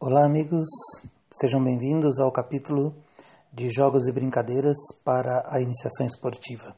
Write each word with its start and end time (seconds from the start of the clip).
Olá, 0.00 0.26
amigos, 0.26 0.66
sejam 1.30 1.62
bem-vindos 1.62 2.18
ao 2.20 2.30
capítulo 2.30 2.94
de 3.52 3.70
Jogos 3.70 4.08
e 4.08 4.12
Brincadeiras 4.12 4.76
para 5.04 5.44
a 5.46 5.62
Iniciação 5.62 6.04
Esportiva. 6.04 6.74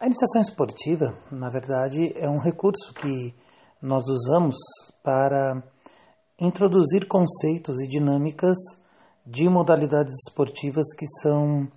A 0.00 0.06
iniciação 0.06 0.40
esportiva, 0.40 1.16
na 1.30 1.50
verdade, 1.50 2.10
é 2.16 2.28
um 2.28 2.40
recurso 2.40 2.94
que 2.94 3.34
nós 3.80 4.08
usamos 4.08 4.56
para 5.04 5.62
introduzir 6.40 7.06
conceitos 7.06 7.78
e 7.82 7.86
dinâmicas 7.86 8.56
de 9.24 9.46
modalidades 9.48 10.14
esportivas 10.26 10.86
que 10.96 11.06
são 11.20 11.68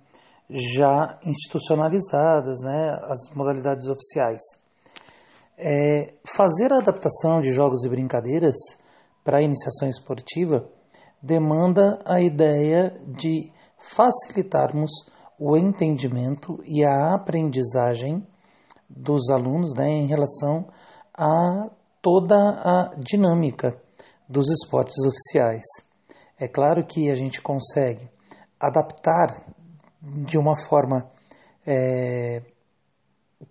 já 0.50 1.20
institucionalizadas, 1.24 2.58
né, 2.62 2.98
as 3.04 3.28
modalidades 3.36 3.86
oficiais. 3.86 4.40
É, 5.58 6.14
fazer 6.26 6.72
a 6.72 6.78
adaptação 6.78 7.38
de 7.38 7.52
jogos 7.52 7.84
e 7.84 7.88
brincadeiras 7.88 8.56
para 9.24 9.38
a 9.38 9.42
iniciação 9.42 9.88
esportiva 9.88 10.68
demanda 11.22 12.00
a 12.04 12.20
ideia 12.20 13.00
de 13.06 13.52
facilitarmos 13.78 14.90
o 15.38 15.56
entendimento 15.56 16.58
e 16.64 16.84
a 16.84 17.14
aprendizagem 17.14 18.26
dos 18.88 19.30
alunos 19.30 19.74
né, 19.74 19.88
em 19.88 20.06
relação 20.06 20.68
a 21.14 21.70
toda 22.00 22.36
a 22.36 22.94
dinâmica 22.98 23.80
dos 24.28 24.50
esportes 24.50 25.04
oficiais. 25.04 25.64
É 26.38 26.48
claro 26.48 26.84
que 26.84 27.10
a 27.10 27.16
gente 27.16 27.40
consegue 27.40 28.10
adaptar 28.58 29.44
de 30.00 30.36
uma 30.36 30.56
forma 30.56 31.08
é, 31.66 32.42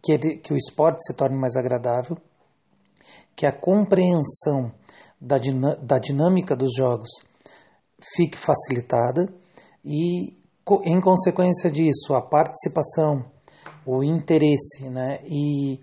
que, 0.03 0.17
que 0.17 0.53
o 0.53 0.57
esporte 0.57 1.05
se 1.05 1.13
torne 1.13 1.37
mais 1.37 1.55
agradável, 1.55 2.17
que 3.35 3.45
a 3.45 3.51
compreensão 3.51 4.71
da, 5.19 5.37
da 5.81 5.99
dinâmica 5.99 6.55
dos 6.55 6.73
jogos 6.75 7.09
fique 8.15 8.37
facilitada 8.37 9.31
e, 9.85 10.37
em 10.83 10.99
consequência 10.99 11.69
disso, 11.69 12.13
a 12.13 12.21
participação, 12.21 13.25
o 13.85 14.03
interesse 14.03 14.89
né, 14.89 15.19
e 15.25 15.79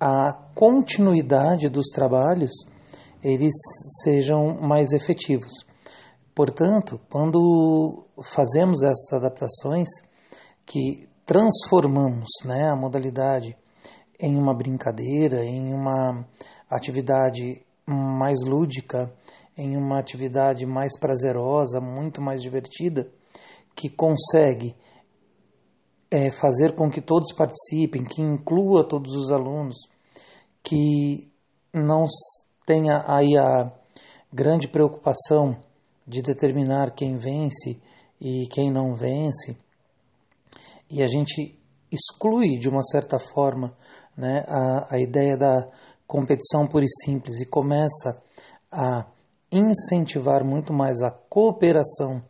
a 0.00 0.32
continuidade 0.54 1.68
dos 1.68 1.86
trabalhos 1.88 2.50
eles 3.22 3.54
sejam 4.02 4.58
mais 4.60 4.92
efetivos. 4.92 5.52
Portanto, 6.34 7.00
quando 7.08 8.06
fazemos 8.34 8.82
essas 8.82 9.12
adaptações, 9.12 9.88
que 10.66 11.08
transformamos 11.24 12.28
né, 12.44 12.68
a 12.68 12.76
modalidade 12.76 13.56
em 14.22 14.36
uma 14.36 14.54
brincadeira, 14.54 15.44
em 15.44 15.74
uma 15.74 16.24
atividade 16.70 17.60
mais 17.84 18.38
lúdica, 18.46 19.12
em 19.58 19.76
uma 19.76 19.98
atividade 19.98 20.64
mais 20.64 20.96
prazerosa, 20.96 21.80
muito 21.80 22.22
mais 22.22 22.40
divertida, 22.40 23.10
que 23.74 23.90
consegue 23.90 24.76
é, 26.08 26.30
fazer 26.30 26.76
com 26.76 26.88
que 26.88 27.00
todos 27.00 27.34
participem, 27.34 28.04
que 28.04 28.22
inclua 28.22 28.86
todos 28.86 29.12
os 29.16 29.32
alunos, 29.32 29.76
que 30.62 31.28
não 31.74 32.04
tenha 32.64 33.02
aí 33.08 33.36
a 33.36 33.72
grande 34.32 34.68
preocupação 34.68 35.56
de 36.06 36.22
determinar 36.22 36.94
quem 36.94 37.16
vence 37.16 37.80
e 38.20 38.46
quem 38.46 38.70
não 38.70 38.94
vence, 38.94 39.56
e 40.88 41.02
a 41.02 41.06
gente 41.06 41.58
exclui 41.92 42.58
de 42.58 42.68
uma 42.68 42.82
certa 42.82 43.18
forma 43.18 43.76
né, 44.16 44.44
a, 44.48 44.94
a 44.94 45.00
ideia 45.00 45.36
da 45.36 45.68
competição 46.06 46.66
pura 46.66 46.84
e 46.84 47.04
simples 47.04 47.40
e 47.40 47.46
começa 47.46 48.20
a 48.70 49.06
incentivar 49.50 50.44
muito 50.44 50.72
mais 50.72 51.02
a 51.02 51.10
cooperação 51.10 52.22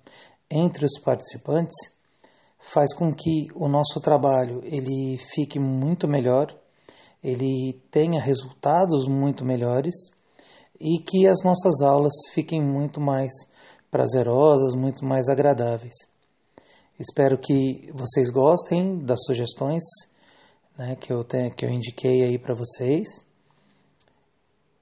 entre 0.50 0.84
os 0.84 0.98
participantes, 1.00 1.76
faz 2.58 2.94
com 2.94 3.12
que 3.12 3.46
o 3.54 3.68
nosso 3.68 4.00
trabalho 4.00 4.60
ele 4.64 5.16
fique 5.18 5.58
muito 5.58 6.06
melhor, 6.06 6.46
ele 7.22 7.80
tenha 7.90 8.20
resultados 8.20 9.06
muito 9.06 9.44
melhores 9.44 9.94
e 10.80 10.98
que 10.98 11.26
as 11.26 11.42
nossas 11.44 11.80
aulas 11.80 12.12
fiquem 12.32 12.60
muito 12.60 13.00
mais 13.00 13.32
prazerosas, 13.90 14.74
muito 14.74 15.04
mais 15.04 15.28
agradáveis. 15.28 16.11
Espero 17.02 17.36
que 17.36 17.90
vocês 17.92 18.30
gostem 18.30 18.96
das 19.04 19.18
sugestões 19.26 19.82
né, 20.78 20.94
que, 20.94 21.12
eu 21.12 21.24
tenho, 21.24 21.52
que 21.52 21.66
eu 21.66 21.68
indiquei 21.68 22.22
aí 22.22 22.38
para 22.38 22.54
vocês 22.54 23.26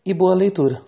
e 0.05 0.13
boa 0.13 0.35
leitura. 0.35 0.85